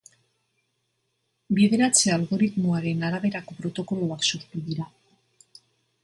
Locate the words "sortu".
4.31-4.63